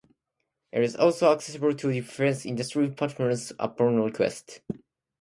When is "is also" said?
0.81-1.31